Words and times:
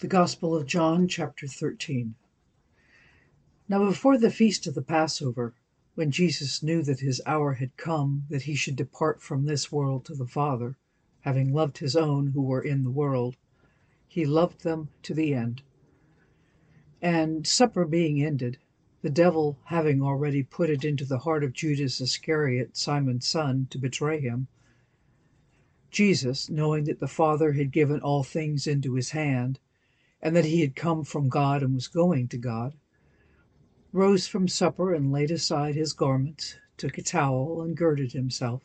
The 0.00 0.06
Gospel 0.06 0.54
of 0.54 0.64
John, 0.64 1.08
chapter 1.08 1.48
13. 1.48 2.14
Now 3.68 3.84
before 3.84 4.16
the 4.16 4.30
feast 4.30 4.68
of 4.68 4.76
the 4.76 4.80
Passover, 4.80 5.54
when 5.96 6.12
Jesus 6.12 6.62
knew 6.62 6.84
that 6.84 7.00
his 7.00 7.20
hour 7.26 7.54
had 7.54 7.76
come 7.76 8.24
that 8.30 8.42
he 8.42 8.54
should 8.54 8.76
depart 8.76 9.20
from 9.20 9.44
this 9.44 9.72
world 9.72 10.04
to 10.04 10.14
the 10.14 10.24
Father, 10.24 10.76
having 11.22 11.52
loved 11.52 11.78
his 11.78 11.96
own 11.96 12.28
who 12.28 12.42
were 12.42 12.62
in 12.62 12.84
the 12.84 12.92
world, 12.92 13.34
he 14.06 14.24
loved 14.24 14.62
them 14.62 14.88
to 15.02 15.14
the 15.14 15.34
end. 15.34 15.62
And 17.02 17.44
supper 17.44 17.84
being 17.84 18.22
ended, 18.22 18.58
the 19.02 19.10
devil 19.10 19.58
having 19.64 20.00
already 20.00 20.44
put 20.44 20.70
it 20.70 20.84
into 20.84 21.06
the 21.06 21.18
heart 21.18 21.42
of 21.42 21.52
Judas 21.52 22.00
Iscariot, 22.00 22.76
Simon's 22.76 23.26
son, 23.26 23.66
to 23.70 23.78
betray 23.78 24.20
him, 24.20 24.46
Jesus, 25.90 26.48
knowing 26.48 26.84
that 26.84 27.00
the 27.00 27.08
Father 27.08 27.54
had 27.54 27.72
given 27.72 27.98
all 27.98 28.22
things 28.22 28.68
into 28.68 28.94
his 28.94 29.10
hand, 29.10 29.58
and 30.20 30.34
that 30.34 30.44
he 30.44 30.60
had 30.60 30.74
come 30.74 31.04
from 31.04 31.28
God 31.28 31.62
and 31.62 31.74
was 31.74 31.88
going 31.88 32.28
to 32.28 32.36
God, 32.36 32.74
rose 33.92 34.26
from 34.26 34.48
supper 34.48 34.92
and 34.92 35.12
laid 35.12 35.30
aside 35.30 35.74
his 35.74 35.92
garments, 35.92 36.56
took 36.76 36.98
a 36.98 37.02
towel 37.02 37.62
and 37.62 37.76
girded 37.76 38.12
himself. 38.12 38.62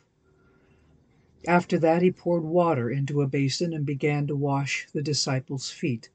After 1.47 1.77
that 1.80 2.02
he 2.02 2.11
poured 2.11 2.44
water 2.44 2.89
into 2.89 3.21
a 3.21 3.27
basin 3.27 3.73
and 3.73 3.85
began 3.85 4.27
to 4.27 4.35
wash 4.35 4.88
the 4.94 5.02
disciples' 5.02 5.70
feet, 5.70 6.09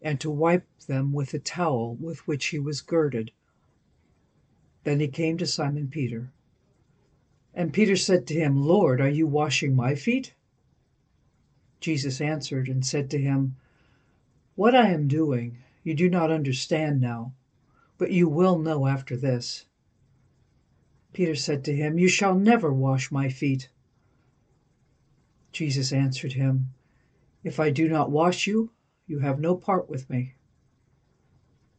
and 0.00 0.20
to 0.20 0.30
wipe 0.30 0.66
them 0.86 1.12
with 1.12 1.30
the 1.30 1.38
towel 1.38 1.94
with 1.94 2.26
which 2.26 2.46
he 2.46 2.58
was 2.58 2.80
girded. 2.80 3.30
Then 4.84 5.00
he 5.00 5.08
came 5.08 5.38
to 5.38 5.46
Simon 5.46 5.88
Peter. 5.88 6.32
And 7.54 7.72
Peter 7.72 7.96
said 7.96 8.26
to 8.28 8.34
him, 8.34 8.56
Lord, 8.56 9.00
are 9.00 9.08
you 9.08 9.26
washing 9.26 9.76
my 9.76 9.94
feet? 9.94 10.34
Jesus 11.80 12.20
answered 12.20 12.68
and 12.68 12.84
said 12.84 13.10
to 13.10 13.18
him, 13.18 13.56
what 14.54 14.74
I 14.74 14.90
am 14.90 15.08
doing 15.08 15.58
you 15.84 15.94
do 15.94 16.08
not 16.08 16.30
understand 16.30 17.00
now, 17.00 17.32
but 17.98 18.12
you 18.12 18.28
will 18.28 18.58
know 18.58 18.86
after 18.86 19.16
this. 19.16 19.64
Peter 21.12 21.34
said 21.34 21.64
to 21.64 21.74
him, 21.74 21.98
You 21.98 22.08
shall 22.08 22.34
never 22.34 22.72
wash 22.72 23.10
my 23.10 23.28
feet. 23.28 23.68
Jesus 25.50 25.92
answered 25.92 26.34
him, 26.34 26.68
If 27.42 27.58
I 27.58 27.70
do 27.70 27.88
not 27.88 28.10
wash 28.10 28.46
you, 28.46 28.70
you 29.06 29.18
have 29.18 29.40
no 29.40 29.56
part 29.56 29.90
with 29.90 30.08
me. 30.08 30.34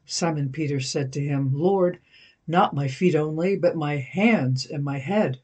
Simon 0.05 0.51
Peter 0.51 0.79
said 0.79 1.13
to 1.13 1.21
him, 1.21 1.53
Lord, 1.53 1.99
not 2.45 2.75
my 2.75 2.89
feet 2.89 3.15
only, 3.15 3.55
but 3.55 3.77
my 3.77 3.97
hands 3.97 4.65
and 4.65 4.83
my 4.83 4.97
head. 4.97 5.39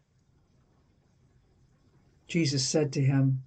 Jesus 2.28 2.68
said 2.68 2.92
to 2.94 3.02
him, 3.02 3.44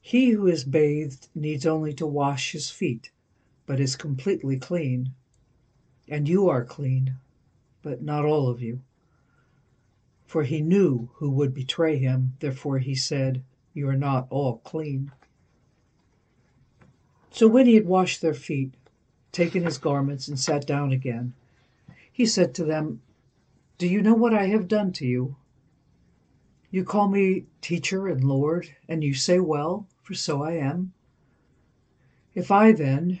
He 0.00 0.30
who 0.30 0.46
is 0.46 0.64
bathed 0.64 1.28
needs 1.34 1.66
only 1.66 1.92
to 1.94 2.06
wash 2.06 2.52
his 2.52 2.70
feet 2.70 3.10
but 3.66 3.80
is 3.80 3.96
completely 3.96 4.56
clean. 4.56 5.12
And 6.08 6.28
you 6.28 6.48
are 6.48 6.64
clean, 6.64 7.16
but 7.82 8.02
not 8.02 8.24
all 8.24 8.48
of 8.48 8.60
you. 8.60 8.80
For 10.26 10.42
he 10.42 10.60
knew 10.60 11.10
who 11.14 11.30
would 11.30 11.54
betray 11.54 11.96
him, 11.96 12.34
therefore 12.40 12.78
he 12.78 12.94
said, 12.94 13.42
You 13.72 13.88
are 13.88 13.96
not 13.96 14.26
all 14.30 14.58
clean. 14.58 15.12
So 17.30 17.48
when 17.48 17.66
he 17.66 17.74
had 17.74 17.86
washed 17.86 18.20
their 18.20 18.34
feet, 18.34 18.74
taken 19.32 19.64
his 19.64 19.78
garments, 19.78 20.28
and 20.28 20.38
sat 20.38 20.66
down 20.66 20.92
again, 20.92 21.34
he 22.12 22.26
said 22.26 22.54
to 22.54 22.64
them, 22.64 23.00
Do 23.78 23.88
you 23.88 24.02
know 24.02 24.14
what 24.14 24.34
I 24.34 24.46
have 24.46 24.68
done 24.68 24.92
to 24.92 25.06
you? 25.06 25.36
You 26.70 26.84
call 26.84 27.08
me 27.08 27.46
teacher 27.60 28.08
and 28.08 28.24
Lord, 28.24 28.74
and 28.88 29.02
you 29.04 29.14
say 29.14 29.40
well, 29.40 29.86
for 30.02 30.14
so 30.14 30.42
I 30.42 30.52
am. 30.52 30.92
If 32.34 32.50
I 32.50 32.72
then, 32.72 33.20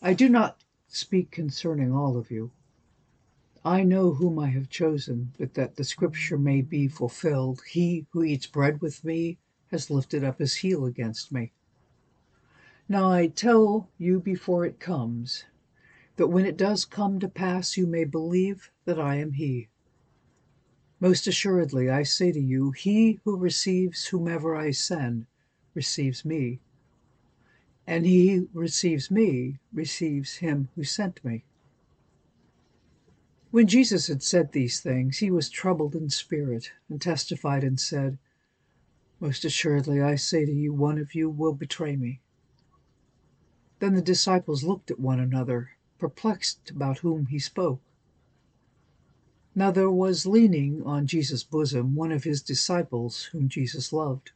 I 0.00 0.14
do 0.14 0.28
not 0.28 0.62
speak 0.86 1.32
concerning 1.32 1.92
all 1.92 2.16
of 2.16 2.30
you. 2.30 2.52
I 3.64 3.82
know 3.82 4.14
whom 4.14 4.38
I 4.38 4.46
have 4.50 4.70
chosen, 4.70 5.32
but 5.38 5.54
that 5.54 5.74
the 5.74 5.82
scripture 5.82 6.38
may 6.38 6.62
be 6.62 6.86
fulfilled 6.86 7.62
He 7.68 8.06
who 8.10 8.22
eats 8.22 8.46
bread 8.46 8.80
with 8.80 9.04
me 9.04 9.38
has 9.72 9.90
lifted 9.90 10.22
up 10.22 10.38
his 10.38 10.54
heel 10.56 10.84
against 10.84 11.32
me. 11.32 11.52
Now 12.88 13.10
I 13.10 13.26
tell 13.26 13.90
you 13.98 14.20
before 14.20 14.64
it 14.64 14.78
comes, 14.78 15.44
that 16.16 16.28
when 16.28 16.46
it 16.46 16.56
does 16.56 16.84
come 16.84 17.18
to 17.18 17.28
pass 17.28 17.76
you 17.76 17.86
may 17.86 18.04
believe 18.04 18.70
that 18.84 19.00
I 19.00 19.16
am 19.16 19.32
He. 19.32 19.68
Most 21.00 21.26
assuredly 21.26 21.90
I 21.90 22.04
say 22.04 22.30
to 22.30 22.40
you, 22.40 22.70
He 22.70 23.18
who 23.24 23.36
receives 23.36 24.06
whomever 24.06 24.54
I 24.54 24.70
send 24.70 25.26
receives 25.74 26.24
me 26.24 26.60
and 27.88 28.04
he 28.04 28.46
receives 28.52 29.10
me 29.10 29.58
receives 29.72 30.36
him 30.36 30.68
who 30.76 30.84
sent 30.84 31.24
me. 31.24 31.42
When 33.50 33.66
Jesus 33.66 34.08
had 34.08 34.22
said 34.22 34.52
these 34.52 34.78
things, 34.78 35.18
he 35.18 35.30
was 35.30 35.48
troubled 35.48 35.94
in 35.94 36.10
spirit, 36.10 36.70
and 36.90 37.00
testified 37.00 37.64
and 37.64 37.80
said, 37.80 38.18
Most 39.20 39.42
assuredly 39.42 40.02
I 40.02 40.16
say 40.16 40.44
to 40.44 40.52
you, 40.52 40.74
one 40.74 40.98
of 40.98 41.14
you 41.14 41.30
will 41.30 41.54
betray 41.54 41.96
me. 41.96 42.20
Then 43.78 43.94
the 43.94 44.02
disciples 44.02 44.62
looked 44.62 44.90
at 44.90 45.00
one 45.00 45.18
another, 45.18 45.70
perplexed 45.98 46.70
about 46.70 46.98
whom 46.98 47.26
he 47.26 47.38
spoke. 47.38 47.80
Now 49.54 49.70
there 49.70 49.90
was 49.90 50.26
leaning 50.26 50.82
on 50.82 51.06
Jesus' 51.06 51.42
bosom 51.42 51.94
one 51.94 52.12
of 52.12 52.24
his 52.24 52.42
disciples 52.42 53.30
whom 53.32 53.48
Jesus 53.48 53.94
loved. 53.94 54.32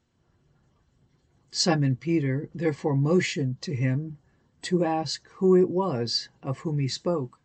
Simon 1.55 1.97
Peter 1.97 2.49
therefore 2.55 2.97
motioned 2.97 3.61
to 3.61 3.75
him 3.75 4.17
to 4.63 4.85
ask 4.87 5.29
who 5.35 5.55
it 5.55 5.69
was 5.69 6.31
of 6.43 6.61
whom 6.61 6.79
he 6.79 6.89
spoke. 6.89 7.39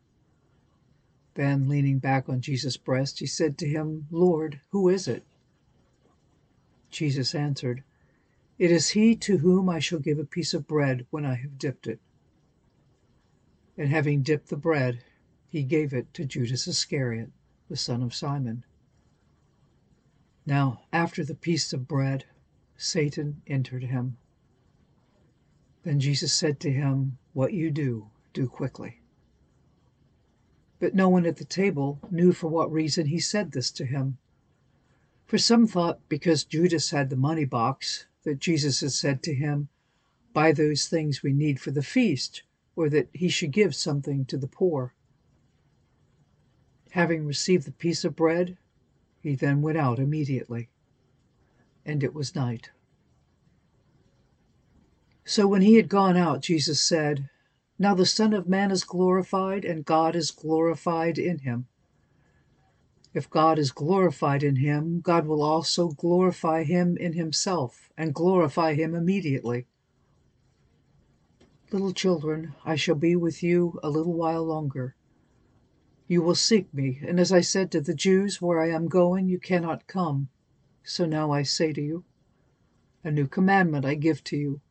Then, 1.34 1.68
leaning 1.68 2.00
back 2.00 2.30
on 2.30 2.40
Jesus' 2.40 2.78
breast, 2.78 3.20
he 3.20 3.26
said 3.26 3.58
to 3.58 3.68
him, 3.68 4.08
Lord, 4.10 4.62
who 4.70 4.88
is 4.88 5.10
it? 5.10 5.26
Jesus 6.90 7.36
answered, 7.36 7.84
It 8.58 8.72
is 8.72 8.92
he 8.92 9.14
to 9.18 9.40
whom 9.40 9.68
I 9.68 9.80
shall 9.80 10.00
give 10.00 10.20
a 10.20 10.26
piece 10.26 10.54
of 10.54 10.68
bread 10.68 11.06
when 11.10 11.26
I 11.26 11.36
have 11.36 11.60
dipped 11.60 11.86
it. 11.86 12.00
And 13.78 13.90
having 13.90 14.24
dipped 14.24 14.48
the 14.48 14.56
bread, 14.56 15.04
he 15.50 15.64
gave 15.64 15.94
it 15.94 16.14
to 16.14 16.24
Judas 16.24 16.66
Iscariot, 16.66 17.32
the 17.68 17.76
son 17.76 18.02
of 18.02 18.16
Simon. 18.16 18.64
Now, 20.46 20.84
after 20.94 21.26
the 21.26 21.36
piece 21.36 21.74
of 21.74 21.90
bread, 21.90 22.24
Satan 22.78 23.42
entered 23.48 23.86
him. 23.86 24.18
Then 25.84 26.00
Jesus 26.00 26.32
said 26.32 26.60
to 26.60 26.72
him, 26.72 27.18
What 27.34 27.54
you 27.54 27.72
do, 27.72 28.10
do 28.34 28.48
quickly. 28.48 29.02
But 30.80 30.94
no 30.94 31.10
one 31.10 31.26
at 31.26 31.38
the 31.38 31.46
table 31.46 32.00
knew 32.12 32.34
for 32.34 32.50
what 32.50 32.72
reason 32.72 33.08
he 33.08 33.20
said 33.20 33.52
this 33.52 33.72
to 33.72 33.86
him. 33.86 34.20
For 35.26 35.40
some 35.40 35.66
thought 35.66 36.08
because 36.08 36.44
Judas 36.44 36.92
had 36.92 37.10
the 37.10 37.16
money 37.16 37.46
box 37.46 38.06
that 38.24 38.40
Jesus 38.40 38.82
had 38.82 38.92
said 38.92 39.24
to 39.24 39.34
him, 39.34 39.70
Buy 40.34 40.52
those 40.52 40.88
things 40.88 41.24
we 41.24 41.34
need 41.34 41.60
for 41.60 41.72
the 41.72 41.82
feast, 41.82 42.44
or 42.76 42.90
that 42.90 43.10
he 43.12 43.28
should 43.28 43.52
give 43.52 43.74
something 43.74 44.24
to 44.26 44.38
the 44.38 44.48
poor. 44.48 44.94
Having 46.92 47.26
received 47.26 47.66
the 47.66 47.72
piece 47.72 48.06
of 48.06 48.16
bread, 48.16 48.58
he 49.24 49.34
then 49.34 49.64
went 49.64 49.80
out 49.80 49.98
immediately 49.98 50.70
and 51.88 52.04
it 52.04 52.14
was 52.14 52.36
night. 52.36 52.70
So 55.24 55.48
when 55.48 55.62
he 55.62 55.76
had 55.76 55.90
gone 55.90 56.18
out, 56.18 56.42
Jesus 56.42 56.80
said, 56.80 57.30
Now 57.80 57.96
the 57.96 58.06
Son 58.06 58.34
of 58.34 58.48
Man 58.48 58.72
is 58.72 58.84
glorified, 58.84 59.66
and 59.66 59.86
God 59.86 60.16
is 60.16 60.32
glorified 60.32 61.18
in 61.18 61.40
him. 61.40 61.68
If 63.14 63.30
God 63.30 63.58
is 63.58 63.72
glorified 63.72 64.44
in 64.44 64.58
him, 64.58 65.00
God 65.00 65.26
will 65.26 65.42
also 65.42 65.90
glorify 65.90 66.64
him 66.64 66.98
in 66.98 67.14
himself, 67.14 67.90
and 67.98 68.14
glorify 68.14 68.74
him 68.74 68.94
immediately. 68.94 69.66
Little 71.72 71.94
children, 71.94 72.54
I 72.64 72.76
shall 72.76 72.96
be 72.96 73.16
with 73.16 73.42
you 73.42 73.80
a 73.82 73.90
little 73.90 74.14
while 74.14 74.44
longer. 74.44 74.96
You 76.08 76.22
will 76.22 76.36
seek 76.36 76.74
me, 76.74 77.00
and 77.06 77.20
as 77.20 77.32
I 77.32 77.42
said 77.42 77.72
to 77.72 77.82
the 77.82 77.94
Jews, 77.94 78.42
Where 78.42 78.62
I 78.62 78.70
am 78.72 78.88
going, 78.88 79.28
you 79.28 79.40
cannot 79.40 79.88
come. 79.88 80.30
So 80.90 81.06
now 81.06 81.32
I 81.32 81.44
say 81.44 81.74
to 81.74 81.82
you, 81.82 82.06
a 83.04 83.12
new 83.12 83.28
commandment 83.28 83.84
I 83.84 83.96
give 83.96 84.24
to 84.24 84.38
you, 84.38 84.62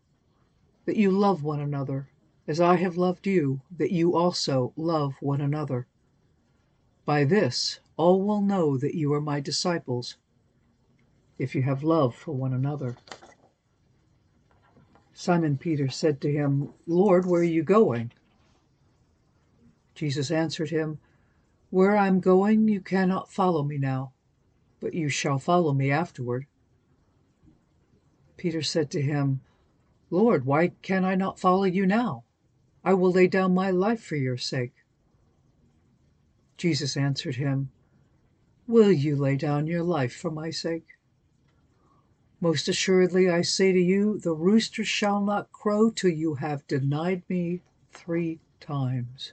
that 0.86 0.96
you 0.96 1.10
love 1.10 1.42
one 1.42 1.60
another. 1.60 2.08
as 2.48 2.58
I 2.58 2.76
have 2.76 2.96
loved 2.96 3.26
you, 3.26 3.60
that 3.76 3.92
you 3.92 4.16
also 4.16 4.72
love 4.76 5.16
one 5.20 5.42
another. 5.42 5.86
By 7.04 7.24
this 7.24 7.80
all 7.98 8.22
will 8.22 8.40
know 8.40 8.78
that 8.78 8.94
you 8.94 9.12
are 9.12 9.20
my 9.20 9.40
disciples, 9.40 10.16
if 11.38 11.54
you 11.54 11.60
have 11.64 11.82
love 11.82 12.14
for 12.14 12.32
one 12.32 12.54
another. 12.54 12.96
Simon 15.12 15.58
Peter 15.58 15.90
said 15.90 16.22
to 16.22 16.32
him, 16.32 16.72
Lord, 16.86 17.26
where 17.26 17.42
are 17.42 17.44
you 17.44 17.62
going? 17.62 18.10
Jesus 19.94 20.30
answered 20.30 20.70
him, 20.70 20.98
Where 21.68 21.94
I 21.94 22.06
am 22.06 22.20
going 22.20 22.68
you 22.68 22.80
cannot 22.80 23.30
follow 23.30 23.62
me 23.62 23.76
now, 23.76 24.12
but 24.80 24.94
you 24.94 25.08
shall 25.08 25.38
follow 25.38 25.72
me 25.72 25.90
afterward. 25.90 26.46
Peter 28.36 28.62
said 28.62 28.90
to 28.90 29.00
him, 29.00 29.40
Lord, 30.10 30.44
why 30.44 30.68
can 30.82 31.04
I 31.04 31.14
not 31.14 31.40
follow 31.40 31.64
you 31.64 31.86
now? 31.86 32.24
I 32.84 32.94
will 32.94 33.10
lay 33.10 33.26
down 33.26 33.54
my 33.54 33.70
life 33.70 34.02
for 34.02 34.16
your 34.16 34.36
sake. 34.36 34.74
Jesus 36.56 36.96
answered 36.96 37.36
him, 37.36 37.70
Will 38.66 38.92
you 38.92 39.16
lay 39.16 39.36
down 39.36 39.66
your 39.66 39.82
life 39.82 40.14
for 40.14 40.30
my 40.30 40.50
sake? 40.50 40.86
Most 42.40 42.68
assuredly 42.68 43.30
I 43.30 43.42
say 43.42 43.72
to 43.72 43.80
you, 43.80 44.18
the 44.18 44.34
rooster 44.34 44.84
shall 44.84 45.20
not 45.20 45.52
crow 45.52 45.90
till 45.90 46.10
you 46.10 46.34
have 46.36 46.66
denied 46.66 47.22
me 47.28 47.62
three 47.92 48.40
times. 48.60 49.32